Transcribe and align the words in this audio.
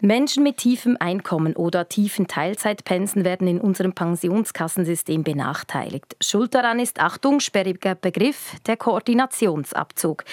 Menschen 0.00 0.42
mit 0.42 0.58
tiefem 0.58 0.96
Einkommen 1.00 1.56
oder 1.56 1.88
tiefen 1.88 2.26
Teilzeitpensen 2.26 3.24
werden 3.24 3.48
in 3.48 3.60
unserem 3.60 3.94
Pensionskassensystem 3.94 5.22
benachteiligt. 5.22 6.16
Schuld 6.20 6.54
daran 6.54 6.78
ist, 6.78 7.00
Achtung, 7.00 7.40
sperriger 7.40 7.94
Begriff, 7.94 8.56
der 8.66 8.76
Koordinationsabzug. 8.76 10.24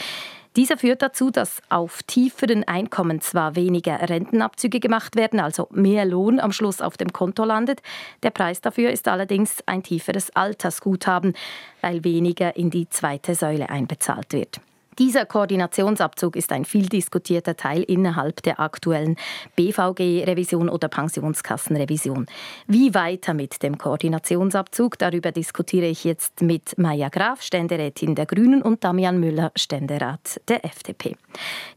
Dieser 0.58 0.76
führt 0.76 1.02
dazu, 1.02 1.32
dass 1.32 1.62
auf 1.70 2.04
tieferen 2.04 2.66
Einkommen 2.66 3.21
zwar 3.21 3.55
weniger 3.55 4.10
Rentenabzüge 4.10 4.82
gemacht 4.82 5.16
werden, 5.16 5.39
also 5.39 5.70
mehr 5.71 6.04
Lohn 6.04 6.41
am 6.41 6.52
Schluss 6.52 6.82
auf 6.82 6.98
dem 6.98 7.14
Konto 7.14 7.46
landet. 7.46 7.82
Der 8.23 8.32
Preis 8.32 8.59
dafür 8.59 8.91
ist 8.91 9.07
allerdings 9.07 9.64
ein 9.68 9.84
tieferes 9.84 10.36
Altersguthaben, 10.36 11.34
weil 11.80 12.04
weniger 12.04 12.57
in 12.57 12.70
die 12.70 12.89
zweite 12.89 13.36
Säule 13.36 13.70
einbezahlt 13.70 14.34
wird. 14.34 14.59
Dieser 15.00 15.26
Koordinationsabzug 15.26 16.36
ist 16.36 16.52
ein 16.52 16.66
viel 16.66 16.88
diskutierter 16.88 17.55
Teil 17.55 17.82
innerhalb 17.84 18.44
der 18.44 18.60
aktuellen 18.60 19.16
BVG-Revision 19.56 20.68
oder 20.68 20.89
Pensionskassenrevision. 20.89 22.25
Wie 22.68 22.93
weiter 22.93 23.34
mit 23.34 23.64
dem 23.64 23.78
Koordinationsabzug? 23.78 24.98
Darüber 24.98 25.32
diskutiere 25.32 25.86
ich 25.86 26.04
jetzt 26.04 26.42
mit 26.42 26.78
Maja 26.78 27.07
Graf, 27.07 27.42
Ständerätin 27.42 28.15
der 28.15 28.25
Grünen, 28.25 28.62
und 28.62 28.84
Damian 28.84 29.18
Müller, 29.18 29.54
Ständerat 29.56 30.42
der 30.50 30.65
FDP. 30.65 31.15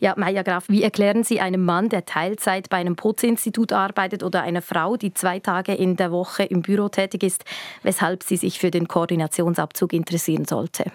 Ja, 0.00 0.14
Maja 0.16 0.42
Graf, 0.42 0.64
wie 0.68 0.82
erklären 0.82 1.22
Sie 1.22 1.40
einem 1.40 1.64
Mann, 1.64 1.88
der 1.88 2.06
Teilzeit 2.06 2.68
bei 2.68 2.78
einem 2.78 2.96
Putzinstitut 2.96 3.72
arbeitet 3.72 4.24
oder 4.24 4.42
einer 4.42 4.60
Frau, 4.60 4.96
die 4.96 5.14
zwei 5.14 5.38
Tage 5.38 5.72
in 5.72 5.94
der 5.94 6.10
Woche 6.10 6.42
im 6.42 6.62
Büro 6.62 6.88
tätig 6.88 7.22
ist, 7.22 7.44
weshalb 7.84 8.24
sie 8.24 8.36
sich 8.36 8.58
für 8.58 8.72
den 8.72 8.88
Koordinationsabzug 8.88 9.92
interessieren 9.92 10.46
sollte? 10.46 10.90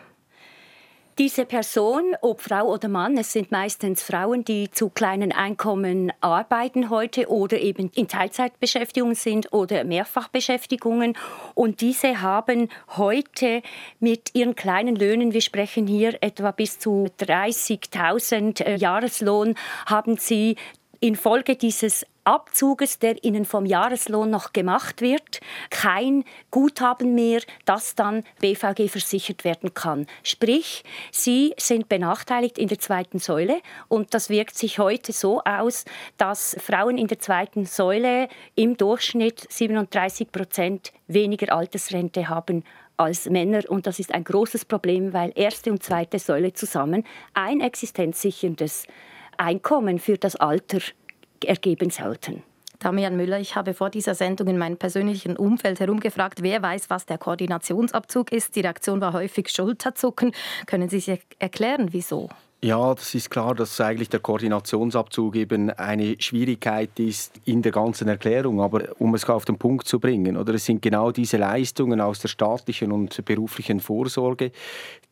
Diese 1.20 1.44
Person, 1.44 2.16
ob 2.22 2.40
Frau 2.40 2.72
oder 2.72 2.88
Mann, 2.88 3.18
es 3.18 3.34
sind 3.34 3.52
meistens 3.52 4.02
Frauen, 4.02 4.46
die 4.46 4.72
zu 4.72 4.90
kleinen 4.90 5.34
Einkommen 5.34 6.14
arbeiten 6.22 6.90
heute 6.90 7.28
oder 7.28 7.60
eben 7.60 7.92
in 7.94 8.08
Teilzeitbeschäftigung 8.08 9.16
sind 9.16 9.52
oder 9.52 9.84
Mehrfachbeschäftigungen. 9.84 11.18
Und 11.56 11.82
diese 11.82 12.22
haben 12.22 12.70
heute 12.96 13.62
mit 14.00 14.34
ihren 14.34 14.56
kleinen 14.56 14.96
Löhnen, 14.96 15.34
wir 15.34 15.42
sprechen 15.42 15.88
hier 15.88 16.18
etwa 16.22 16.52
bis 16.52 16.80
zu 16.80 17.08
30.000 17.20 18.64
äh, 18.64 18.76
Jahreslohn, 18.78 19.56
haben 19.88 20.16
sie 20.16 20.56
infolge 21.02 21.58
dieses 21.58 22.06
Abzuges, 22.30 23.00
der 23.00 23.24
ihnen 23.24 23.44
vom 23.44 23.66
Jahreslohn 23.66 24.30
noch 24.30 24.54
gemacht 24.54 25.02
wird, 25.02 25.40
kein 25.72 26.24
Guthaben 26.52 27.16
mehr, 27.16 27.42
das 27.66 27.96
dann 27.96 28.24
BVG 28.40 28.88
versichert 28.88 29.44
werden 29.44 29.74
kann. 29.74 30.06
Sprich, 30.22 30.84
sie 31.12 31.56
sind 31.58 31.90
benachteiligt 31.90 32.60
in 32.60 32.68
der 32.68 32.78
zweiten 32.78 33.18
Säule 33.18 33.62
und 33.88 34.14
das 34.14 34.30
wirkt 34.30 34.56
sich 34.56 34.78
heute 34.78 35.12
so 35.12 35.42
aus, 35.44 35.86
dass 36.18 36.56
Frauen 36.60 37.00
in 37.00 37.08
der 37.08 37.18
zweiten 37.18 37.66
Säule 37.66 38.28
im 38.54 38.78
Durchschnitt 38.78 39.48
37 39.52 40.32
Prozent 40.32 40.94
weniger 41.08 41.52
Altersrente 41.52 42.30
haben 42.30 42.64
als 42.96 43.28
Männer 43.28 43.64
und 43.70 43.88
das 43.88 43.98
ist 43.98 44.14
ein 44.14 44.24
großes 44.24 44.66
Problem, 44.66 45.14
weil 45.14 45.32
erste 45.34 45.72
und 45.72 45.82
zweite 45.82 46.20
Säule 46.20 46.54
zusammen 46.54 47.06
ein 47.34 47.60
existenzsicherndes 47.62 48.86
Einkommen 49.38 49.98
für 49.98 50.20
das 50.20 50.36
Alter 50.36 50.80
ergeben 51.46 51.90
sollten. 51.90 52.44
Damian 52.80 53.18
Müller, 53.18 53.40
ich 53.40 53.56
habe 53.56 53.74
vor 53.74 53.90
dieser 53.90 54.16
Sendung 54.16 54.48
in 54.48 54.58
meinem 54.58 54.78
persönlichen 54.78 55.36
Umfeld 55.36 55.82
herumgefragt, 55.82 56.42
wer 56.42 56.62
weiß, 56.62 56.90
was 56.90 57.06
der 57.06 57.18
Koordinationsabzug 57.18 58.32
ist. 58.32 58.56
Die 58.56 58.62
Reaktion 58.62 59.02
war 59.02 59.12
häufig 59.12 59.50
Schulterzucken. 59.50 60.34
Können 60.66 60.88
Sie 60.88 61.02
sich 61.02 61.20
erklären, 61.40 61.90
wieso? 61.92 62.30
Ja, 62.62 62.94
das 62.94 63.16
ist 63.16 63.30
klar, 63.30 63.56
dass 63.56 63.80
eigentlich 63.80 64.10
der 64.10 64.20
Koordinationsabzug 64.20 65.38
eben 65.38 65.70
eine 65.70 66.18
Schwierigkeit 66.20 66.90
ist 67.00 67.40
in 67.46 67.62
der 67.62 67.72
ganzen 67.72 68.10
Erklärung. 68.10 68.60
Aber 68.60 68.84
um 69.00 69.16
es 69.16 69.24
auf 69.30 69.46
den 69.46 69.58
Punkt 69.58 69.88
zu 69.88 69.98
bringen, 69.98 70.36
oder 70.36 70.54
es 70.54 70.66
sind 70.66 70.82
genau 70.82 71.12
diese 71.12 71.38
Leistungen 71.38 72.02
aus 72.02 72.20
der 72.20 72.28
staatlichen 72.28 72.92
und 72.92 73.24
beruflichen 73.24 73.80
Vorsorge, 73.80 74.52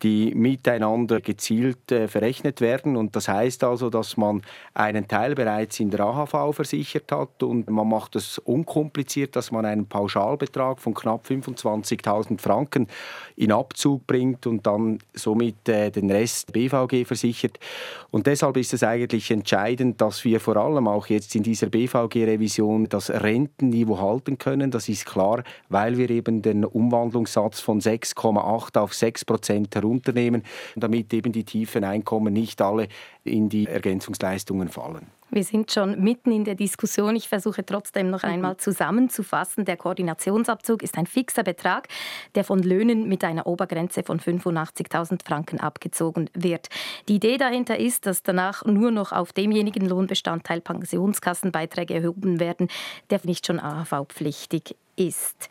die 0.02 0.34
miteinander 0.34 1.22
gezielt 1.22 1.90
äh, 1.90 2.06
verrechnet 2.06 2.60
werden. 2.60 2.98
Und 2.98 3.16
das 3.16 3.28
heißt 3.28 3.64
also, 3.64 3.88
dass 3.88 4.18
man 4.18 4.42
einen 4.74 5.08
Teil 5.08 5.34
bereits 5.34 5.80
in 5.80 5.88
der 5.88 6.00
AHV 6.00 6.54
versichert 6.54 7.10
hat 7.10 7.42
und 7.42 7.70
man 7.70 7.88
macht 7.88 8.14
es 8.14 8.36
unkompliziert, 8.38 9.36
dass 9.36 9.52
man 9.52 9.64
einen 9.64 9.86
Pauschalbetrag 9.86 10.80
von 10.80 10.92
knapp 10.92 11.24
25.000 11.26 12.42
Franken 12.42 12.88
in 13.36 13.52
Abzug 13.52 14.06
bringt 14.06 14.46
und 14.46 14.66
dann 14.66 14.98
somit 15.14 15.66
äh, 15.66 15.90
den 15.90 16.10
Rest 16.10 16.52
BVG 16.52 17.06
versichert 17.06 17.37
gesichert. 17.38 17.58
Und 18.10 18.26
deshalb 18.26 18.56
ist 18.56 18.72
es 18.72 18.82
eigentlich 18.82 19.30
entscheidend, 19.30 20.00
dass 20.00 20.24
wir 20.24 20.40
vor 20.40 20.56
allem 20.56 20.88
auch 20.88 21.06
jetzt 21.06 21.34
in 21.34 21.42
dieser 21.42 21.68
BVG-Revision 21.68 22.88
das 22.88 23.10
Rentenniveau 23.10 23.98
halten 23.98 24.38
können. 24.38 24.70
Das 24.70 24.88
ist 24.88 25.06
klar, 25.06 25.42
weil 25.68 25.98
wir 25.98 26.10
eben 26.10 26.42
den 26.42 26.64
Umwandlungssatz 26.64 27.60
von 27.60 27.80
6,8 27.80 28.78
auf 28.78 28.94
6 28.94 29.24
Prozent 29.24 29.74
herunternehmen, 29.74 30.42
damit 30.76 31.12
eben 31.12 31.32
die 31.32 31.44
tiefen 31.44 31.84
Einkommen 31.84 32.32
nicht 32.32 32.60
alle 32.62 32.88
in 33.24 33.48
die 33.48 33.66
Ergänzungsleistungen 33.66 34.68
fallen. 34.68 35.17
Wir 35.30 35.44
sind 35.44 35.70
schon 35.70 36.00
mitten 36.02 36.32
in 36.32 36.44
der 36.44 36.54
Diskussion. 36.54 37.14
Ich 37.14 37.28
versuche 37.28 37.64
trotzdem 37.64 38.08
noch 38.08 38.22
einmal 38.22 38.56
zusammenzufassen. 38.56 39.66
Der 39.66 39.76
Koordinationsabzug 39.76 40.82
ist 40.82 40.96
ein 40.96 41.06
fixer 41.06 41.42
Betrag, 41.42 41.88
der 42.34 42.44
von 42.44 42.62
Löhnen 42.62 43.08
mit 43.08 43.22
einer 43.24 43.46
Obergrenze 43.46 44.02
von 44.02 44.20
85.000 44.20 45.26
Franken 45.26 45.60
abgezogen 45.60 46.30
wird. 46.32 46.68
Die 47.08 47.16
Idee 47.16 47.36
dahinter 47.36 47.78
ist, 47.78 48.06
dass 48.06 48.22
danach 48.22 48.64
nur 48.64 48.90
noch 48.90 49.12
auf 49.12 49.32
demjenigen 49.32 49.86
Lohnbestandteil 49.86 50.62
Pensionskassenbeiträge 50.62 51.94
erhoben 51.94 52.40
werden, 52.40 52.68
der 53.10 53.20
nicht 53.24 53.46
schon 53.46 53.60
AHV-pflichtig 53.60 54.76
ist. 54.96 55.50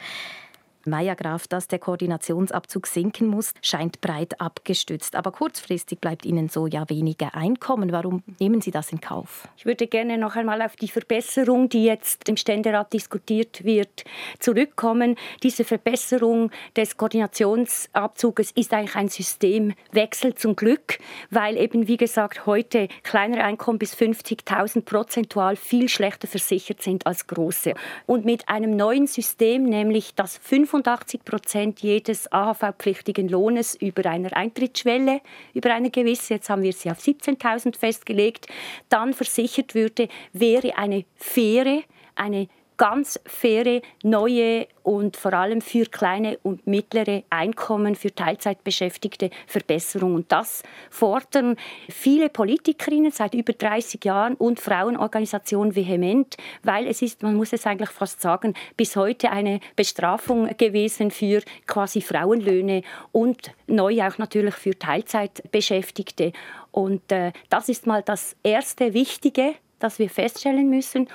Meier 0.87 1.15
Graf, 1.15 1.47
dass 1.47 1.67
der 1.67 1.79
Koordinationsabzug 1.79 2.87
sinken 2.87 3.27
muss, 3.27 3.53
scheint 3.61 4.01
breit 4.01 4.39
abgestützt. 4.39 5.15
Aber 5.15 5.31
kurzfristig 5.31 5.99
bleibt 5.99 6.25
Ihnen 6.25 6.49
so 6.49 6.65
ja 6.65 6.89
weniger 6.89 7.35
Einkommen. 7.35 7.91
Warum 7.91 8.23
nehmen 8.39 8.61
Sie 8.61 8.71
das 8.71 8.91
in 8.91 9.01
Kauf? 9.01 9.47
Ich 9.57 9.65
würde 9.65 9.87
gerne 9.87 10.17
noch 10.17 10.35
einmal 10.35 10.61
auf 10.61 10.75
die 10.75 10.87
Verbesserung, 10.87 11.69
die 11.69 11.83
jetzt 11.83 12.29
im 12.29 12.37
Ständerat 12.37 12.93
diskutiert 12.93 13.63
wird, 13.63 14.05
zurückkommen. 14.39 15.15
Diese 15.43 15.63
Verbesserung 15.63 16.51
des 16.75 16.95
Koordinationsabzuges 16.95 18.51
ist 18.51 18.73
eigentlich 18.73 18.95
ein 18.95 19.09
Systemwechsel 19.09 20.35
zum 20.35 20.55
Glück, 20.55 20.99
weil 21.29 21.57
eben, 21.57 21.87
wie 21.87 21.97
gesagt, 21.97 22.45
heute 22.45 22.87
kleinere 23.03 23.43
Einkommen 23.43 23.79
bis 23.79 23.93
50.000 23.95 24.81
prozentual 24.81 25.55
viel 25.55 25.89
schlechter 25.89 26.27
versichert 26.27 26.81
sind 26.81 27.05
als 27.05 27.27
große. 27.27 27.73
Und 28.05 28.25
mit 28.25 28.47
einem 28.47 28.75
neuen 28.75 29.07
System, 29.07 29.63
nämlich 29.63 30.15
das 30.15 30.37
25 30.37 30.76
85 30.83 31.25
Prozent 31.25 31.79
jedes 31.81 32.31
AHV-pflichtigen 32.31 33.29
Lohnes 33.29 33.75
über 33.75 34.09
einer 34.09 34.35
Eintrittsschwelle, 34.35 35.21
über 35.53 35.73
eine 35.73 35.89
gewisse, 35.89 36.35
jetzt 36.35 36.49
haben 36.49 36.61
wir 36.61 36.73
sie 36.73 36.91
auf 36.91 36.99
17.000 36.99 37.77
festgelegt, 37.77 38.47
dann 38.89 39.13
versichert 39.13 39.73
würde, 39.73 40.07
wäre 40.33 40.77
eine 40.77 41.05
faire, 41.15 41.81
eine 42.15 42.47
ganz 42.77 43.19
faire, 43.25 43.81
neue 44.03 44.67
und 44.83 45.17
vor 45.17 45.33
allem 45.33 45.61
für 45.61 45.85
kleine 45.85 46.37
und 46.43 46.65
mittlere 46.65 47.23
Einkommen, 47.29 47.95
für 47.95 48.13
Teilzeitbeschäftigte 48.13 49.31
Verbesserung. 49.47 50.15
Und 50.15 50.31
das 50.31 50.63
fordern 50.89 51.57
viele 51.89 52.29
Politikerinnen 52.29 53.11
seit 53.11 53.33
über 53.33 53.53
30 53.53 54.05
Jahren 54.05 54.35
und 54.35 54.59
Frauenorganisationen 54.59 55.75
vehement, 55.75 56.37
weil 56.63 56.87
es 56.87 57.01
ist, 57.01 57.23
man 57.23 57.35
muss 57.35 57.51
es 57.51 57.65
eigentlich 57.65 57.89
fast 57.89 58.21
sagen, 58.21 58.53
bis 58.77 58.95
heute 58.95 59.31
eine 59.31 59.59
Bestrafung 59.75 60.55
gewesen 60.57 61.11
für 61.11 61.41
quasi 61.65 62.01
Frauenlöhne 62.01 62.83
und 63.11 63.51
neu 63.65 64.03
auch 64.03 64.17
natürlich 64.19 64.55
für 64.55 64.77
Teilzeitbeschäftigte. 64.77 66.31
Und 66.71 67.11
äh, 67.11 67.33
das 67.49 67.69
ist 67.69 67.87
mal 67.87 68.03
das 68.03 68.35
erste 68.43 68.93
Wichtige, 68.93 69.55
das 69.79 69.99
wir 69.99 70.09
feststellen 70.09 70.69
müssen. 70.69 71.09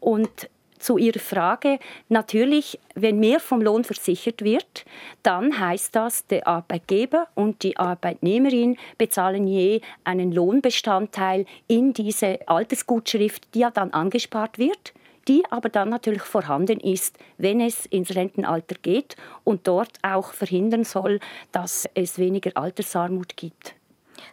Und 0.00 0.48
zu 0.78 0.98
Ihrer 0.98 1.18
Frage, 1.18 1.78
natürlich, 2.08 2.78
wenn 2.94 3.18
mehr 3.18 3.40
vom 3.40 3.60
Lohn 3.60 3.84
versichert 3.84 4.42
wird, 4.42 4.84
dann 5.22 5.58
heißt 5.58 5.94
das, 5.94 6.26
der 6.26 6.46
Arbeitgeber 6.46 7.28
und 7.34 7.62
die 7.62 7.76
Arbeitnehmerin 7.76 8.76
bezahlen 8.96 9.46
je 9.46 9.80
einen 10.04 10.32
Lohnbestandteil 10.32 11.46
in 11.66 11.92
diese 11.92 12.40
Altersgutschrift, 12.48 13.54
die 13.54 13.60
ja 13.60 13.70
dann 13.70 13.92
angespart 13.92 14.58
wird 14.58 14.92
die 15.28 15.42
aber 15.50 15.68
dann 15.68 15.90
natürlich 15.90 16.22
vorhanden 16.22 16.80
ist, 16.80 17.18
wenn 17.36 17.60
es 17.60 17.86
ins 17.86 18.14
Rentenalter 18.14 18.76
geht 18.80 19.14
und 19.44 19.68
dort 19.68 19.98
auch 20.02 20.32
verhindern 20.32 20.84
soll, 20.84 21.20
dass 21.52 21.86
es 21.94 22.18
weniger 22.18 22.52
Altersarmut 22.54 23.36
gibt. 23.36 23.77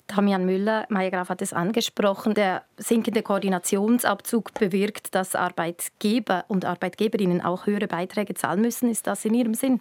Damian 0.08 0.46
Müller, 0.46 0.86
Maya 0.90 1.10
Graf 1.10 1.30
hat 1.30 1.42
es 1.42 1.54
angesprochen, 1.54 2.34
der 2.34 2.64
sinkende 2.78 3.22
Koordinationsabzug 3.22 4.54
bewirkt, 4.54 5.16
dass 5.16 5.36
Arbeitgeber 5.36 6.46
und 6.48 6.66
Arbeitgeberinnen 6.66 7.42
auch 7.42 7.66
höhere 7.66 7.88
Beiträge 7.88 8.34
zahlen 8.34 8.62
müssen. 8.62 8.90
Ist 8.90 9.08
das 9.08 9.26
in 9.26 9.34
Ihrem 9.34 9.54
Sinn? 9.54 9.80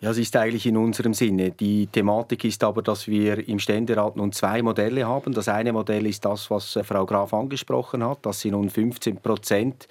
Ja, 0.00 0.10
es 0.10 0.18
ist 0.18 0.36
eigentlich 0.36 0.66
in 0.66 0.76
unserem 0.76 1.14
Sinne. 1.14 1.50
Die 1.50 1.86
Thematik 1.86 2.44
ist 2.44 2.62
aber, 2.62 2.82
dass 2.82 3.08
wir 3.08 3.48
im 3.48 3.58
Ständerat 3.58 4.16
nun 4.16 4.32
zwei 4.32 4.60
Modelle 4.62 5.06
haben. 5.06 5.32
Das 5.32 5.48
eine 5.48 5.72
Modell 5.72 6.06
ist 6.06 6.24
das, 6.24 6.50
was 6.50 6.76
äh, 6.76 6.84
Frau 6.84 7.06
Graf 7.06 7.32
angesprochen 7.32 8.04
hat, 8.04 8.26
dass 8.26 8.40
sie 8.40 8.50
nun 8.50 8.68
15 8.68 9.16
Prozent 9.18 9.88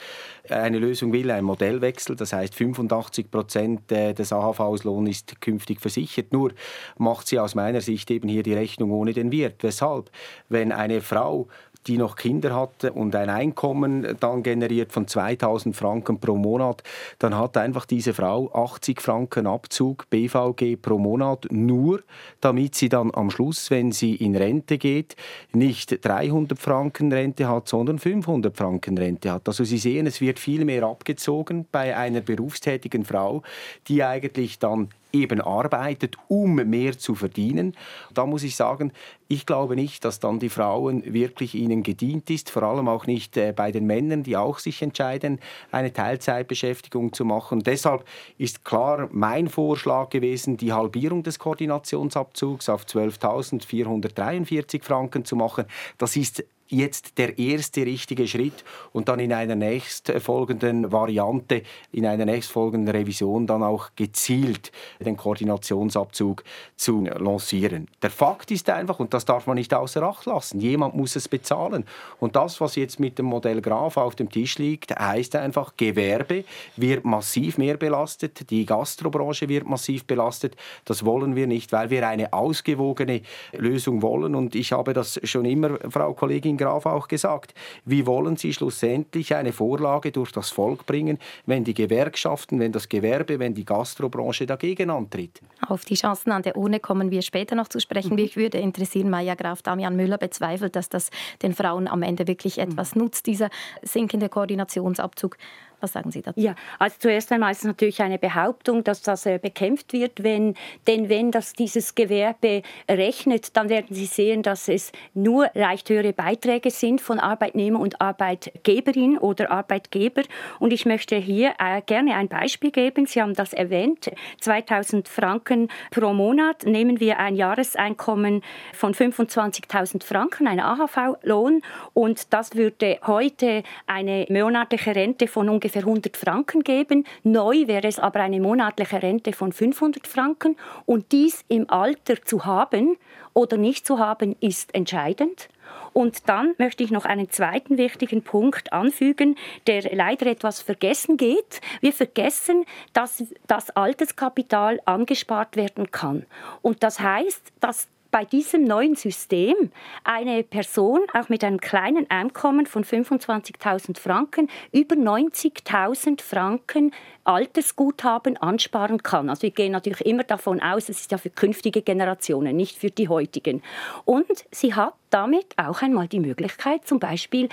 eine 0.50 0.77
Lösung 0.77 1.13
will, 1.13 1.31
ein 1.31 1.44
Modellwechsel. 1.44 2.15
Das 2.15 2.33
heißt, 2.33 2.53
85 2.53 3.31
Prozent 3.31 3.91
äh, 3.91 4.13
des 4.13 4.31
AHV-Lohns 4.31 5.09
ist 5.09 5.41
künftig 5.41 5.81
versichert. 5.81 6.31
Nur 6.31 6.51
macht 6.97 7.27
sie 7.27 7.39
aus 7.39 7.55
meiner 7.55 7.81
Sicht 7.81 8.11
eben 8.11 8.27
hier 8.27 8.44
die 8.44 8.53
Rechnung 8.53 8.91
ohne 8.91 9.13
den 9.13 9.31
Wirt. 9.31 9.42
Weshalb? 9.61 10.09
Wenn 10.49 10.71
eine 10.71 11.01
Frau 11.01 11.47
die 11.87 11.97
noch 11.97 12.15
Kinder 12.15 12.55
hatte 12.55 12.93
und 12.93 13.15
ein 13.15 13.29
Einkommen 13.29 14.15
dann 14.19 14.43
generiert 14.43 14.91
von 14.91 15.07
2000 15.07 15.75
Franken 15.75 16.19
pro 16.19 16.35
Monat, 16.35 16.83
dann 17.19 17.37
hat 17.37 17.57
einfach 17.57 17.85
diese 17.85 18.13
Frau 18.13 18.51
80 18.53 19.01
Franken 19.01 19.47
Abzug 19.47 20.09
BVG 20.09 20.77
pro 20.81 20.97
Monat, 20.97 21.47
nur 21.51 22.01
damit 22.41 22.75
sie 22.75 22.89
dann 22.89 23.11
am 23.13 23.29
Schluss, 23.29 23.69
wenn 23.69 23.91
sie 23.91 24.15
in 24.15 24.35
Rente 24.35 24.77
geht, 24.77 25.15
nicht 25.51 26.05
300 26.05 26.57
Franken 26.57 27.11
Rente 27.11 27.47
hat, 27.47 27.67
sondern 27.67 27.99
500 27.99 28.55
Franken 28.55 28.97
Rente 28.97 29.31
hat. 29.31 29.47
Also 29.47 29.63
Sie 29.63 29.77
sehen, 29.77 30.07
es 30.07 30.21
wird 30.21 30.39
viel 30.39 30.65
mehr 30.65 30.83
abgezogen 30.83 31.65
bei 31.71 31.95
einer 31.95 32.21
berufstätigen 32.21 33.05
Frau, 33.05 33.41
die 33.87 34.03
eigentlich 34.03 34.59
dann 34.59 34.89
eben 35.13 35.39
arbeitet, 35.42 36.18
um 36.27 36.56
mehr 36.56 36.98
zu 36.98 37.13
verdienen. 37.13 37.77
Da 38.13 38.25
muss 38.25 38.44
ich 38.44 38.56
sagen, 38.56 38.92
ich 39.27 39.45
glaube 39.45 39.75
nicht, 39.75 40.04
dass 40.06 40.19
dann 40.19 40.39
die 40.39 40.50
Frauen 40.50 41.13
wirklich 41.13 41.56
ihnen 41.56 41.83
gedient 41.83 42.30
ist, 42.30 42.50
vor 42.50 42.63
allem 42.63 42.88
auch 42.88 43.06
nicht 43.06 43.38
äh, 43.38 43.54
bei 43.56 43.71
den 43.71 43.86
Männern, 43.86 44.24
die 44.24 44.36
auch 44.36 44.60
sich 44.60 44.81
entscheiden, 44.81 45.39
eine 45.71 45.94
Teilzeitbeschäftigung 45.94 47.13
zu 47.13 47.25
machen. 47.25 47.63
Deshalb 47.63 48.06
ist 48.38 48.65
klar 48.65 49.07
mein 49.12 49.48
Vorschlag 49.48 50.10
gewesen, 50.10 50.57
die 50.57 50.74
Halbierung 50.74 51.24
des 51.24 51.39
Koordinationsabzugs 51.39 52.69
auf 52.69 52.86
12.443 52.86 54.83
Franken 54.83 55.25
zu 55.25 55.36
machen. 55.36 55.65
Das 55.98 56.15
ist 56.15 56.44
jetzt 56.68 57.18
der 57.18 57.38
erste 57.38 57.86
richtige 57.86 58.27
Schritt 58.27 58.63
und 58.92 59.07
dann 59.07 59.19
in 59.19 59.33
einer 59.33 59.56
nächstfolgenden 59.56 60.92
Variante, 60.92 61.63
in 61.92 62.06
einer 62.06 62.25
nächstfolgenden 62.25 62.95
Revision 62.95 63.48
dann 63.48 63.63
auch 63.63 63.89
gezielt 63.95 64.71
den 65.00 65.18
Koordinationsabzug 65.18 66.44
zu 66.75 67.01
lancieren. 67.06 67.88
Der 68.01 68.10
Fakt 68.10 68.51
ist 68.51 68.69
einfach, 68.69 69.00
und 69.00 69.13
das 69.13 69.25
darf 69.25 69.48
man 69.48 69.56
nicht 69.56 69.74
außer 69.74 70.01
Acht 70.04 70.25
lassen, 70.25 70.60
jemand 70.60 70.95
muss 70.95 71.15
es 71.15 71.27
bezahlen. 71.27 71.86
Und 72.19 72.36
das, 72.36 72.60
was 72.62 72.75
jetzt 72.75 73.00
mit 73.00 73.18
dem 73.19 73.25
Modell 73.25 73.62
Graf 73.62 73.98
auf 73.98 74.15
dem 74.15 74.30
Tisch 74.30 74.57
liegt, 74.57 74.98
heißt 74.98 75.36
einfach, 75.36 75.74
Gewerbe 75.77 76.44
wird 76.75 77.06
massiv 77.06 77.57
mehr 77.57 77.77
belastet, 77.77 78.50
die 78.50 78.65
Gastrobranche 78.65 79.50
wird 79.50 79.68
massiv 79.68 80.06
belastet. 80.06 80.56
Das 80.86 81.06
wollen 81.06 81.36
wir 81.36 81.48
nicht, 81.48 81.71
weil 81.71 81.89
wir 81.89 82.07
eine 82.07 82.33
ausgewogene 82.33 83.21
Lösung 83.54 84.01
wollen. 84.01 84.36
Und 84.36 84.56
ich 84.56 84.71
habe 84.71 84.94
das 84.94 85.19
schon 85.24 85.45
immer, 85.45 85.77
Frau 85.89 86.13
Kollegin 86.13 86.52
Graf 86.57 86.85
auch 86.85 87.07
gesagt. 87.07 87.53
Wie 87.85 88.05
wollen 88.05 88.38
Sie 88.38 88.53
schlussendlich 88.53 89.35
eine 89.35 89.53
Vorlage 89.53 90.11
durch 90.11 90.31
das 90.31 90.50
Volk 90.50 90.85
bringen, 90.85 91.19
wenn 91.45 91.63
die 91.63 91.73
Gewerkschaften, 91.73 92.59
wenn 92.59 92.71
das 92.71 92.89
Gewerbe, 92.89 93.39
wenn 93.39 93.53
die 93.53 93.65
Gastrobranche 93.65 94.45
dagegen 94.45 94.89
antritt? 94.89 95.41
Auf 95.67 95.85
die 95.85 95.95
Chancen 95.95 96.31
an 96.31 96.44
der 96.44 96.57
Urne 96.57 96.79
kommen 96.79 97.11
wir 97.11 97.21
später 97.21 97.55
noch 97.55 97.67
zu 97.67 97.79
sprechen. 97.79 98.15
Mich 98.15 98.35
würde 98.35 98.57
interessieren, 98.57 99.09
Maja 99.09 99.35
Graf 99.35 99.61
Damian 99.61 99.95
Müller 99.95 100.17
bezweifelt, 100.17 100.75
dass 100.75 100.89
das 100.89 101.09
den 101.41 101.53
Frauen 101.53 101.88
am 101.88 102.01
Ende 102.01 102.27
wirklich 102.27 102.59
etwas 102.59 102.95
nutzt, 102.95 103.27
dieser 103.27 103.50
sinkende 103.81 104.29
Koordinationsabzug. 104.29 105.38
Was 105.83 105.91
sagen 105.91 106.12
Sie 106.12 106.21
dazu? 106.21 106.39
Ja, 106.39 106.56
also 106.80 106.95
zuerst 106.97 107.30
einmal 107.33 107.51
ist 107.51 107.57
es 107.57 107.63
natürlich 107.65 108.01
eine 108.01 108.18
Behauptung, 108.18 108.85
dass 108.85 109.01
das 109.01 109.25
äh, 109.25 109.38
bekämpft 109.38 109.91
wird, 109.91 110.24
wenn, 110.24 110.56
denn 110.88 111.09
wenn 111.09 111.30
das 111.30 111.51
dieses 111.51 111.94
Gewerbe 111.94 112.62
rechnet, 112.89 113.57
dann 113.57 113.68
werden 113.68 113.94
Sie 113.94 114.06
sehen, 114.06 114.44
dass 114.44 114.69
es 114.69 114.94
nur 115.13 115.51
leicht 115.53 115.89
höhere 115.89 116.13
Beiträge 116.13 116.71
sind 116.71 117.01
von 117.01 117.19
Arbeitnehmer 117.19 117.81
und 117.81 118.00
Arbeitgeberin 118.00 119.18
oder 119.18 119.51
Arbeitgeber. 119.51 120.21
Und 120.57 120.71
ich 120.71 120.85
möchte 120.85 121.18
hier 121.18 121.56
äh, 121.59 121.81
gerne 121.81 122.15
ein 122.15 122.29
Beispiel 122.29 122.71
geben. 122.71 123.06
Sie 123.06 123.21
haben 123.21 123.33
das 123.33 123.51
erwähnt. 123.51 124.09
2000 124.39 125.09
Franken 125.09 125.68
pro 125.91 126.13
Monat 126.13 126.65
nehmen 126.65 127.01
wir 127.01 127.19
ein 127.19 127.36
Jahreseinkommen 127.36 128.41
von 128.71 128.94
25.000 128.94 130.01
Franken, 130.06 130.47
ein 130.47 130.62
AHV-Lohn. 130.62 131.62
Und 131.94 132.31
das 132.31 132.56
würde 132.56 133.00
heute 133.06 133.63
eine 133.86 134.25
monatliche 134.29 134.95
Rente 134.95 135.27
von 135.27 135.50
ungefähr 135.50 135.72
ungefähr 135.73 135.83
100 135.83 136.17
Franken 136.17 136.63
geben. 136.63 137.05
Neu 137.23 137.67
wäre 137.67 137.87
es 137.87 137.99
aber 137.99 138.19
eine 138.19 138.39
monatliche 138.39 139.01
Rente 139.01 139.33
von 139.33 139.51
500 139.51 140.07
Franken. 140.07 140.55
Und 140.85 141.11
dies 141.11 141.43
im 141.47 141.69
Alter 141.69 142.21
zu 142.21 142.45
haben 142.45 142.97
oder 143.33 143.57
nicht 143.57 143.85
zu 143.85 143.99
haben, 143.99 144.35
ist 144.39 144.73
entscheidend. 144.75 145.49
Und 145.91 146.27
dann 146.27 146.53
möchte 146.57 146.83
ich 146.83 146.91
noch 146.91 147.05
einen 147.05 147.29
zweiten 147.29 147.77
wichtigen 147.77 148.23
Punkt 148.23 148.73
anfügen, 148.73 149.35
der 149.67 149.95
leider 149.95 150.27
etwas 150.27 150.59
vergessen 150.59 151.17
geht. 151.17 151.61
Wir 151.81 151.93
vergessen, 151.93 152.65
dass 152.93 153.23
das 153.47 153.69
Alterskapital 153.71 154.79
angespart 154.85 155.55
werden 155.55 155.91
kann. 155.91 156.25
Und 156.61 156.83
das 156.83 156.99
heißt, 156.99 157.53
dass 157.59 157.87
bei 158.13 158.25
diesem 158.25 158.63
neuen 158.63 158.95
System 158.95 159.56
eine 160.04 160.44
Person 160.44 161.00
auch 161.15 161.30
mit 161.30 161.44
einem 161.44 161.60
kleinen 161.60 162.07
Einkommen 162.12 162.68
von 162.68 162.86
25.000 162.86 163.98
Franken 163.98 164.50
über 164.71 164.95
90.000 164.95 166.21
Franken 166.21 166.92
Altersguthaben 167.24 168.38
ansparen 168.38 169.01
kann. 169.01 169.31
Also 169.31 169.42
wir 169.42 169.50
gehen 169.50 169.71
natürlich 169.71 170.06
immer 170.06 170.24
davon 170.24 170.62
aus, 170.62 170.89
es 170.89 171.01
ist 171.01 171.12
ja 171.12 171.18
für 171.18 171.31
künftige 171.31 171.81
Generationen, 171.81 172.56
nicht 172.56 172.77
für 172.77 172.92
die 172.92 173.10
heutigen. 173.10 173.63
Und 174.06 174.45
sie 174.51 174.75
hat 174.75 174.94
damit 175.10 175.48
auch 175.57 175.81
einmal 175.81 176.07
die 176.07 176.19
Möglichkeit, 176.19 176.86
zum 176.86 177.00
Beispiel 177.00 177.50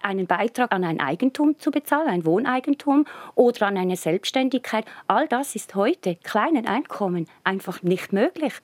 einen 0.00 0.26
Beitrag 0.26 0.72
an 0.72 0.84
ein 0.84 1.00
Eigentum 1.00 1.58
zu 1.58 1.70
bezahlen, 1.70 2.08
ein 2.08 2.24
Wohneigentum 2.24 3.04
oder 3.34 3.66
an 3.66 3.76
eine 3.76 3.96
Selbstständigkeit. 3.96 4.86
All 5.06 5.28
das 5.28 5.54
ist 5.54 5.74
heute 5.74 6.16
kleinen 6.16 6.66
Einkommen 6.66 7.26
einfach 7.44 7.82
nicht 7.82 8.14
möglich. 8.14 8.54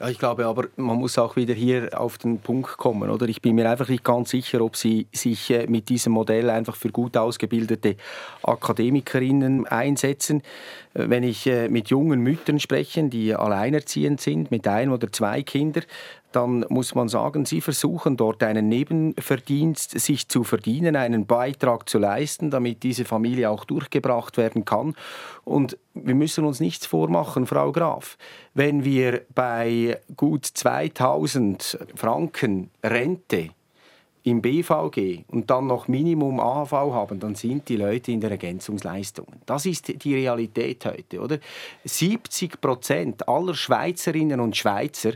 Ja, 0.00 0.08
ich 0.08 0.18
glaube 0.18 0.46
aber, 0.46 0.68
man 0.76 0.96
muss 0.96 1.18
auch 1.18 1.36
wieder 1.36 1.52
hier 1.52 1.90
auf 2.00 2.16
den 2.16 2.38
Punkt 2.38 2.78
kommen. 2.78 3.10
Oder? 3.10 3.28
Ich 3.28 3.42
bin 3.42 3.54
mir 3.54 3.68
einfach 3.68 3.88
nicht 3.88 4.02
ganz 4.02 4.30
sicher, 4.30 4.62
ob 4.62 4.74
Sie 4.74 5.06
sich 5.12 5.50
äh, 5.50 5.66
mit 5.66 5.90
diesem 5.90 6.14
Modell 6.14 6.48
einfach 6.48 6.74
für 6.74 6.88
gut 6.88 7.18
ausgebildete 7.18 7.96
Akademikerinnen 8.42 9.66
einsetzen. 9.66 10.40
Äh, 10.94 11.10
wenn 11.10 11.22
ich 11.22 11.46
äh, 11.46 11.68
mit 11.68 11.90
jungen 11.90 12.20
Müttern 12.20 12.58
spreche, 12.60 13.02
die 13.10 13.34
alleinerziehend 13.34 14.22
sind, 14.22 14.50
mit 14.50 14.66
ein 14.66 14.88
oder 14.88 15.12
zwei 15.12 15.42
Kindern, 15.42 15.84
dann 16.32 16.64
muss 16.68 16.94
man 16.94 17.08
sagen, 17.08 17.44
sie 17.44 17.60
versuchen 17.60 18.16
dort 18.16 18.42
einen 18.42 18.68
Nebenverdienst 18.68 19.98
sich 19.98 20.28
zu 20.28 20.44
verdienen, 20.44 20.96
einen 20.96 21.26
Beitrag 21.26 21.88
zu 21.88 21.98
leisten, 21.98 22.50
damit 22.50 22.82
diese 22.82 23.04
Familie 23.04 23.50
auch 23.50 23.64
durchgebracht 23.64 24.36
werden 24.36 24.64
kann. 24.64 24.94
Und 25.44 25.76
wir 25.94 26.14
müssen 26.14 26.44
uns 26.44 26.60
nichts 26.60 26.86
vormachen, 26.86 27.46
Frau 27.46 27.72
Graf. 27.72 28.16
Wenn 28.54 28.84
wir 28.84 29.22
bei 29.34 29.98
gut 30.16 30.46
2000 30.46 31.78
Franken 31.94 32.70
Rente 32.84 33.50
im 34.22 34.42
BVG 34.42 35.24
und 35.28 35.50
dann 35.50 35.66
noch 35.66 35.88
Minimum 35.88 36.40
AHV 36.40 36.72
haben, 36.72 37.20
dann 37.20 37.34
sind 37.34 37.68
die 37.68 37.76
Leute 37.76 38.12
in 38.12 38.20
der 38.20 38.32
Ergänzungsleistung. 38.32 39.26
Das 39.46 39.64
ist 39.64 40.04
die 40.04 40.14
Realität 40.14 40.84
heute, 40.84 41.20
oder? 41.20 41.38
70 41.84 42.60
Prozent 42.60 43.28
aller 43.28 43.54
Schweizerinnen 43.54 44.40
und 44.40 44.56
Schweizer, 44.56 45.12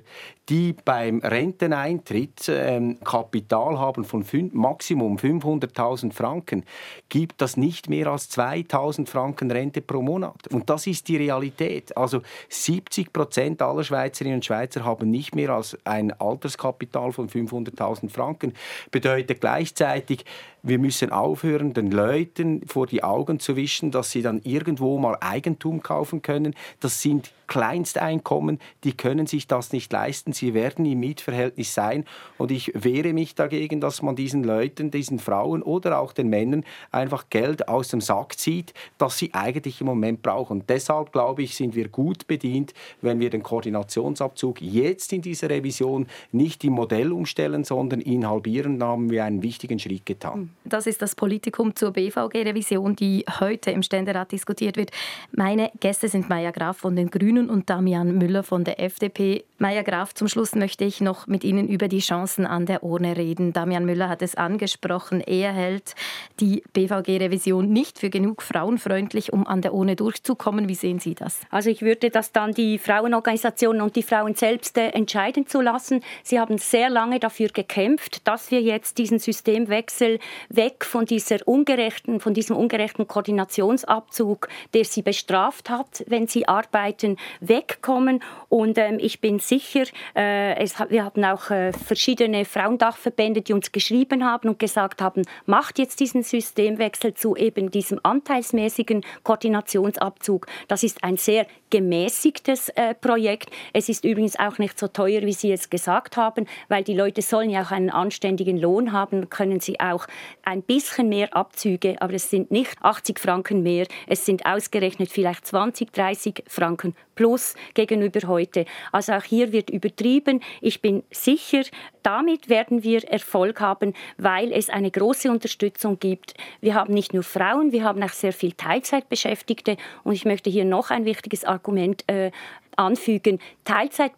die 0.49 0.75
beim 0.85 1.21
Renteneintritt 1.21 2.49
ähm, 2.49 2.99
Kapital 3.03 3.79
haben 3.79 4.05
von 4.05 4.25
fünf, 4.25 4.53
Maximum 4.53 5.17
500.000 5.17 6.13
Franken, 6.13 6.65
gibt 7.09 7.41
das 7.41 7.57
nicht 7.57 7.89
mehr 7.89 8.09
als 8.09 8.31
2.000 8.31 9.07
Franken 9.09 9.51
Rente 9.51 9.81
pro 9.81 10.03
Monat. 10.03 10.49
Und 10.49 10.69
das 10.69 10.87
ist 10.87 11.09
die 11.09 11.17
Realität. 11.17 11.97
Also 11.97 12.21
70 12.51 13.13
Prozent 13.13 13.63
aller 13.63 13.85
Schweizerinnen 13.85 14.37
und 14.37 14.45
Schweizer 14.45 14.85
haben 14.85 15.11
nicht 15.11 15.35
mehr 15.35 15.51
als 15.51 15.79
ein 15.85 16.13
Alterskapital 16.13 17.13
von 17.13 17.29
500.000 17.29 18.11
Franken. 18.11 18.53
Bedeutet 18.91 19.41
gleichzeitig, 19.41 20.25
Wir 20.67 20.79
müssen 20.79 21.13
aufhören, 21.13 21.75
den 21.75 21.91
Leuten 21.91 22.67
vor 22.67 22.87
die 22.87 23.05
Augen 23.05 23.39
zu 23.39 23.55
wischen, 23.55 23.91
dass 23.91 24.11
sie 24.11 24.23
dann 24.23 24.41
irgendwo 24.45 24.99
mal 24.99 25.19
Eigentum 25.21 25.83
kaufen 25.83 26.23
können. 26.23 26.55
Das 26.81 27.03
sind 27.03 27.35
Kleinsteinkommen, 27.49 28.59
die 28.83 28.97
können 28.97 29.27
sich 29.27 29.47
das 29.47 29.75
nicht 29.75 29.93
leisten. 29.93 30.33
Sie 30.33 30.55
werden 30.55 30.87
im 30.87 31.01
Mietverhältnis 31.01 31.75
sein. 31.75 32.07
Und 32.39 32.51
ich 32.51 32.73
wehre 32.75 33.13
mich 33.13 33.35
dagegen, 33.35 33.83
dass 33.83 34.01
man 34.01 34.17
diesen 34.17 34.43
Leuten, 34.43 34.91
diesen 34.91 35.19
Frauen 35.19 35.63
oder 35.63 35.99
auch 35.99 36.15
den 36.15 36.29
Männern 36.31 36.65
einfach 36.91 37.29
Geld 37.29 37.69
aus 37.69 37.89
dem 37.89 38.01
Sack 38.01 38.39
zieht, 38.39 38.73
das 38.97 39.19
sie 39.19 39.35
eigentlich 39.35 39.83
im 39.83 39.87
Moment 39.87 40.23
brauchen. 40.23 40.65
Deshalb, 40.67 41.13
glaube 41.13 41.43
ich, 41.43 41.57
sind 41.57 41.75
wir 41.75 41.89
gut 41.89 42.27
bedient, 42.27 42.73
wenn 43.03 43.21
wir 43.21 43.29
den 43.29 43.43
Koordinationsabzug 43.43 44.63
jetzt 44.63 45.13
in 45.13 45.21
dieser 45.21 45.51
Revision 45.51 46.07
nicht 46.33 46.65
im 46.65 46.73
Modell 46.73 47.13
umstellen, 47.13 47.65
sondern 47.65 48.01
ihn 48.01 48.27
halbieren. 48.27 48.79
Da 48.79 48.87
haben 48.87 49.11
wir 49.11 49.25
einen 49.25 49.43
wichtigen 49.43 49.79
Schritt 49.79 50.07
getan. 50.07 50.54
Das 50.65 50.87
ist 50.87 51.03
das 51.03 51.15
Politikum 51.15 51.77
zur 51.77 51.93
BVG-Revision, 51.93 52.97
die 52.97 53.25
heute 53.41 53.71
im 53.71 53.83
Ständerat 53.83 54.33
diskutiert 54.33 54.77
wird. 54.77 54.91
Meine 55.31 55.71
Gäste 55.79 56.09
sind 56.09 56.29
Maya 56.29 56.53
Graf 56.53 56.79
von 56.79 56.97
den 56.97 57.11
Grünen 57.11 57.51
und 57.51 57.69
Damian 57.69 58.17
Müller 58.17 58.43
von 58.43 58.65
der 58.65 58.81
FDP. 58.81 59.45
Meier 59.59 59.83
Graf, 59.83 60.15
zum 60.15 60.27
Schluss 60.27 60.55
möchte 60.55 60.85
ich 60.85 61.01
noch 61.01 61.27
mit 61.27 61.45
Ihnen 61.45 61.69
über 61.69 61.89
die 61.89 62.01
Chancen 62.01 62.45
an 62.45 62.67
der 62.67 62.83
Urne 62.83 63.17
reden. 63.17 63.53
Damian 63.53 63.85
Müller 63.85 64.09
hat 64.09 64.21
es 64.21 64.35
angesprochen. 64.35 65.21
Er 65.21 65.53
hält 65.53 65.95
die 66.41 66.63
BVG-Revision 66.73 67.71
nicht 67.71 67.99
für 67.99 68.11
genug 68.11 68.43
frauenfreundlich, 68.43 69.33
um 69.33 69.47
an 69.47 69.63
der 69.63 69.75
Urne 69.75 69.97
durchzukommen. 69.97 70.69
Wie 70.69 70.75
sehen 70.75 70.99
Sie 70.99 71.15
das? 71.15 71.41
Also 71.51 71.71
ich 71.71 71.83
würde 71.83 72.11
das 72.11 72.33
dann 72.33 72.53
die 72.53 72.79
Frauenorganisationen 72.79 73.81
und 73.81 73.97
die 73.97 74.03
Frauen 74.03 74.35
selbst 74.35 74.77
äh, 74.77 74.89
entscheiden 74.89 75.47
zu 75.47 75.61
lassen. 75.61 76.03
Sie 76.23 76.41
haben 76.41 76.59
sehr 76.59 76.91
lange 76.91 77.21
dafür 77.21 77.49
gekämpft, 77.49 78.27
dass 78.27 78.51
wir 78.51 78.61
jetzt 78.61 78.99
diesen 78.99 79.19
Systemwechsel 79.19 80.19
weg 80.49 80.85
von 80.85 81.05
dieser 81.05 81.47
ungerechten, 81.47 82.21
von 82.21 82.35
diesem 82.35 82.57
ungerechten 82.57 83.07
Koordinationsabzug, 83.07 84.49
der 84.73 84.85
sie 84.85 85.03
bestraft 85.03 85.71
hat, 85.71 86.05
wenn 86.07 86.27
sie 86.27 86.49
arbeiten, 86.49 87.17
wegkommen. 87.41 88.23
Und 88.49 88.79
ähm, 88.79 88.99
ich 89.01 89.21
bin 89.21 89.39
sicher, 89.39 89.85
äh, 90.15 90.55
es, 90.57 90.79
wir 90.89 91.05
hatten 91.05 91.25
auch 91.25 91.51
äh, 91.51 91.73
verschiedene 91.73 92.45
Frauendachverbände, 92.45 93.43
die 93.43 93.53
uns 93.53 93.73
geschrieben 93.73 94.25
haben 94.25 94.49
und 94.49 94.59
gesagt 94.59 95.03
haben, 95.03 95.23
macht 95.47 95.79
jetzt 95.79 96.01
diesen 96.01 96.23
Systemwechsel 96.23 97.15
zu 97.15 97.37
eben 97.37 97.71
diesem 97.71 98.01
anteilsmäßigen 98.03 99.05
Koordinationsabzug. 99.23 100.47
Das 100.69 100.83
ist 100.83 101.03
ein 101.03 101.17
sehr 101.17 101.47
gemäßigtes 101.71 102.69
äh, 102.71 102.95
Projekt. 102.95 103.51
Es 103.73 103.89
ist 103.89 104.05
übrigens 104.05 104.39
auch 104.39 104.59
nicht 104.59 104.79
so 104.79 104.89
teuer, 104.89 105.23
wie 105.23 105.33
Sie 105.33 105.51
es 105.53 105.71
gesagt 105.71 106.17
haben, 106.17 106.47
weil 106.69 106.85
die 106.85 106.95
Leute 106.95 107.23
sollen 107.23 107.51
ja 107.51 107.63
auch 107.63 107.71
einen 107.73 107.91
anständigen 107.91 108.57
Lohn 108.57 108.93
haben, 108.93 109.29
können 109.31 109.61
sie 109.61 109.81
auch 109.81 110.07
ein 110.43 110.63
bisschen 110.63 111.09
mehr 111.09 111.35
Abzüge, 111.37 112.01
aber 112.01 112.15
es 112.15 112.31
sind 112.31 112.51
nicht 112.51 112.77
80 112.81 113.19
Franken 113.19 113.63
mehr, 113.63 113.87
es 114.07 114.27
sind 114.27 114.47
ausgerechnet 114.47 115.11
vielleicht 115.11 115.47
20, 115.47 115.93
30 115.93 116.45
Franken 116.47 116.95
plus 117.15 117.55
gegenüber 117.75 118.27
heute. 118.27 118.67
Also 118.93 119.13
auch 119.13 119.23
hier 119.23 119.53
wird 119.53 119.71
übertrieben. 119.71 120.41
Ich 120.61 120.83
bin 120.83 121.03
sicher, 121.11 121.63
damit 122.03 122.49
werden 122.49 122.83
wir 122.83 123.05
Erfolg 123.05 123.61
haben, 123.61 123.95
weil 124.19 124.53
es 124.53 124.69
eine 124.69 124.91
große 124.91 125.31
Unterstützung 125.31 125.99
gibt. 125.99 126.35
Wir 126.61 126.75
haben 126.75 126.93
nicht 126.93 127.15
nur 127.15 127.23
Frauen, 127.23 127.73
wir 127.73 127.85
haben 127.85 128.03
auch 128.03 128.11
sehr 128.11 128.33
viele 128.33 128.57
Teilzeitbeschäftigte. 128.57 129.77
Und 130.03 130.13
ich 130.13 130.25
möchte 130.25 130.51
hier 130.51 130.65
noch 130.65 130.91
ein 130.91 131.05
wichtiges 131.05 131.45
Argument 131.45 132.05
äh, 132.09 132.31
anfügen, 132.79 133.39
Teilzeit 133.65 134.13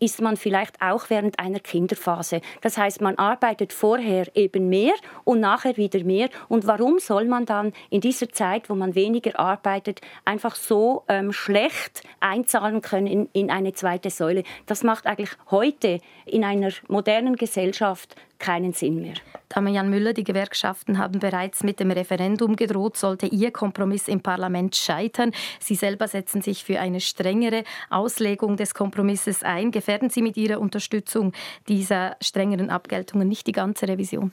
ist 0.00 0.20
man 0.20 0.36
vielleicht 0.36 0.80
auch 0.80 1.10
während 1.10 1.38
einer 1.38 1.60
Kinderphase. 1.60 2.40
Das 2.60 2.78
heißt, 2.78 3.00
man 3.00 3.16
arbeitet 3.16 3.72
vorher 3.72 4.26
eben 4.34 4.68
mehr 4.68 4.94
und 5.24 5.40
nachher 5.40 5.76
wieder 5.76 6.02
mehr. 6.04 6.28
Und 6.48 6.66
warum 6.66 6.98
soll 6.98 7.24
man 7.26 7.46
dann 7.46 7.72
in 7.90 8.00
dieser 8.00 8.28
Zeit, 8.30 8.70
wo 8.70 8.74
man 8.74 8.94
weniger 8.94 9.38
arbeitet, 9.38 10.00
einfach 10.24 10.54
so 10.54 11.04
ähm, 11.08 11.32
schlecht 11.32 12.02
einzahlen 12.20 12.80
können 12.80 13.06
in, 13.06 13.28
in 13.32 13.50
eine 13.50 13.72
zweite 13.72 14.10
Säule? 14.10 14.44
Das 14.66 14.82
macht 14.82 15.06
eigentlich 15.06 15.30
heute 15.50 16.00
in 16.26 16.44
einer 16.44 16.70
modernen 16.88 17.36
Gesellschaft 17.36 18.16
keinen 18.42 18.74
Sinn 18.74 19.00
mehr. 19.00 19.14
Damian 19.48 19.88
Müller, 19.88 20.12
die 20.12 20.24
Gewerkschaften 20.24 20.98
haben 20.98 21.20
bereits 21.20 21.62
mit 21.62 21.78
dem 21.78 21.90
Referendum 21.90 22.56
gedroht, 22.56 22.96
sollte 22.96 23.26
ihr 23.26 23.50
Kompromiss 23.50 24.08
im 24.08 24.20
Parlament 24.20 24.76
scheitern. 24.76 25.32
Sie 25.60 25.74
selber 25.74 26.08
setzen 26.08 26.42
sich 26.42 26.64
für 26.64 26.80
eine 26.80 27.00
strengere 27.00 27.64
Auslegung 27.88 28.56
des 28.56 28.74
Kompromisses 28.74 29.42
ein. 29.42 29.70
Gefährden 29.70 30.10
Sie 30.10 30.22
mit 30.22 30.36
Ihrer 30.36 30.60
Unterstützung 30.60 31.32
dieser 31.68 32.16
strengeren 32.20 32.70
Abgeltungen 32.70 33.28
nicht 33.28 33.46
die 33.46 33.52
ganze 33.52 33.88
Revision? 33.88 34.32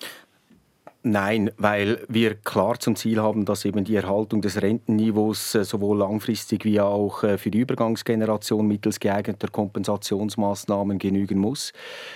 Nein, 1.01 1.49
weil 1.55 2.03
wir 2.09 2.35
klar 2.35 2.77
zum 2.77 2.97
Ziel 2.97 3.21
haben, 3.21 3.45
dass 3.45 3.63
eben 3.63 3.85
die 3.85 3.95
Erhaltung 3.95 4.41
des 4.41 4.61
Rentenniveaus 4.61 5.55
äh, 5.55 5.63
sowohl 5.63 5.99
langfristig 5.99 6.65
wie 6.65 6.81
auch 6.81 7.23
äh, 7.23 7.37
für 7.37 7.49
die 7.49 7.59
Übergangsgeneration 7.59 8.67
mittels 8.67 8.99
geeigneter 8.99 9.47
Kompensationsmaßnahmen 9.47 10.99
genügen 10.99 11.39
muss. 11.39 11.71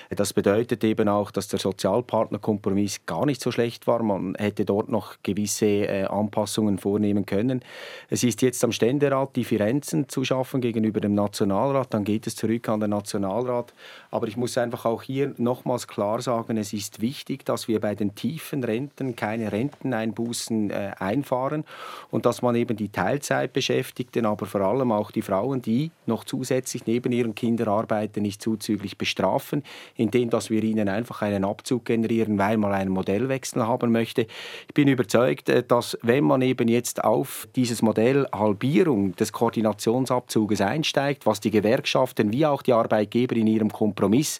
Das 0.09 0.33
bedeutet 0.33 0.83
eben 0.83 1.07
auch, 1.07 1.31
dass 1.31 1.47
der 1.47 1.59
Sozialpartnerkompromiss 1.59 3.05
gar 3.05 3.25
nicht 3.25 3.39
so 3.39 3.51
schlecht 3.51 3.87
war. 3.87 4.03
Man 4.03 4.35
hätte 4.35 4.65
dort 4.65 4.89
noch 4.89 5.15
gewisse 5.23 5.65
äh, 5.65 6.03
Anpassungen 6.03 6.77
vornehmen 6.77 7.25
können. 7.25 7.63
Es 8.09 8.21
ist 8.25 8.41
jetzt 8.41 8.65
am 8.65 8.73
Ständerat, 8.73 9.37
Differenzen 9.37 10.09
zu 10.09 10.25
schaffen 10.25 10.59
gegenüber 10.59 10.99
dem 10.99 11.13
Nationalrat. 11.13 11.93
Dann 11.93 12.03
geht 12.03 12.27
es 12.27 12.35
zurück 12.35 12.67
an 12.67 12.81
den 12.81 12.89
Nationalrat. 12.89 13.73
Aber 14.11 14.27
ich 14.27 14.35
muss 14.35 14.57
einfach 14.57 14.83
auch 14.83 15.03
hier 15.03 15.33
nochmals 15.37 15.87
klar 15.87 16.21
sagen, 16.21 16.57
es 16.57 16.73
ist 16.73 16.99
wichtig, 16.99 17.45
dass 17.45 17.69
wir 17.69 17.79
bei 17.79 17.95
den 17.95 18.13
tiefen 18.13 18.61
Renten 18.61 18.72
keine 19.15 19.51
Renteneinbußen 19.51 20.69
äh, 20.69 20.91
einfahren 20.99 21.63
und 22.11 22.25
dass 22.25 22.41
man 22.41 22.55
eben 22.55 22.75
die 22.77 22.89
Teilzeitbeschäftigten, 22.89 24.25
aber 24.25 24.45
vor 24.45 24.61
allem 24.61 24.91
auch 24.91 25.11
die 25.11 25.21
Frauen, 25.21 25.61
die 25.61 25.91
noch 26.05 26.23
zusätzlich 26.23 26.85
neben 26.85 27.11
ihren 27.11 27.35
Kindern 27.35 27.69
arbeiten, 27.69 28.21
nicht 28.21 28.41
zuzüglich 28.41 28.97
bestrafen, 28.97 29.63
indem 29.95 30.29
dass 30.29 30.49
wir 30.49 30.63
ihnen 30.63 30.89
einfach 30.89 31.21
einen 31.21 31.45
Abzug 31.45 31.85
generieren, 31.85 32.37
weil 32.37 32.57
man 32.57 32.71
einen 32.71 32.91
Modellwechsel 32.91 33.65
haben 33.65 33.91
möchte. 33.91 34.27
Ich 34.67 34.73
bin 34.73 34.87
überzeugt, 34.87 35.49
äh, 35.49 35.63
dass 35.63 35.97
wenn 36.01 36.23
man 36.23 36.41
eben 36.41 36.67
jetzt 36.67 37.03
auf 37.03 37.47
dieses 37.55 37.81
Modell 37.81 38.27
Halbierung 38.33 39.15
des 39.15 39.31
Koordinationsabzuges 39.31 40.61
einsteigt, 40.61 41.25
was 41.25 41.39
die 41.39 41.51
Gewerkschaften 41.51 42.31
wie 42.31 42.45
auch 42.45 42.61
die 42.61 42.73
Arbeitgeber 42.73 43.35
in 43.35 43.47
ihrem 43.47 43.71
Kompromiss 43.71 44.39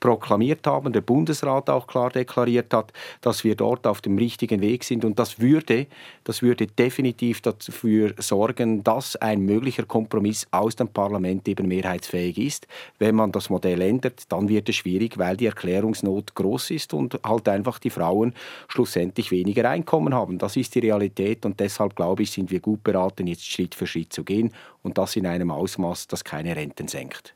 proklamiert 0.00 0.66
haben, 0.66 0.92
der 0.92 1.00
Bundesrat 1.00 1.70
auch 1.70 1.86
klar 1.86 2.10
deklariert 2.10 2.72
hat, 2.72 2.92
dass 3.20 3.44
wir 3.44 3.54
dort 3.54 3.86
auf 3.86 4.00
dem 4.00 4.18
richtigen 4.18 4.60
Weg 4.60 4.84
sind. 4.84 5.04
Und 5.04 5.18
das 5.18 5.40
würde, 5.40 5.86
das 6.24 6.42
würde 6.42 6.66
definitiv 6.66 7.40
dafür 7.40 8.14
sorgen, 8.18 8.84
dass 8.84 9.16
ein 9.16 9.40
möglicher 9.40 9.84
Kompromiss 9.84 10.46
aus 10.50 10.76
dem 10.76 10.88
Parlament 10.88 11.48
eben 11.48 11.68
mehrheitsfähig 11.68 12.38
ist. 12.38 12.66
Wenn 12.98 13.14
man 13.14 13.32
das 13.32 13.50
Modell 13.50 13.80
ändert, 13.80 14.24
dann 14.30 14.48
wird 14.48 14.68
es 14.68 14.76
schwierig, 14.76 15.18
weil 15.18 15.36
die 15.36 15.46
Erklärungsnot 15.46 16.34
groß 16.34 16.70
ist 16.70 16.94
und 16.94 17.18
halt 17.24 17.48
einfach 17.48 17.78
die 17.78 17.90
Frauen 17.90 18.34
schlussendlich 18.68 19.30
weniger 19.30 19.68
Einkommen 19.68 20.14
haben. 20.14 20.38
Das 20.38 20.56
ist 20.56 20.74
die 20.74 20.80
Realität 20.80 21.44
und 21.46 21.60
deshalb 21.60 21.96
glaube 21.96 22.22
ich, 22.22 22.30
sind 22.30 22.50
wir 22.50 22.60
gut 22.60 22.84
beraten, 22.84 23.26
jetzt 23.26 23.44
Schritt 23.44 23.74
für 23.74 23.86
Schritt 23.86 24.12
zu 24.12 24.24
gehen 24.24 24.52
und 24.82 24.98
das 24.98 25.16
in 25.16 25.26
einem 25.26 25.50
Ausmaß, 25.50 26.06
das 26.06 26.24
keine 26.24 26.54
Renten 26.54 26.88
senkt. 26.88 27.34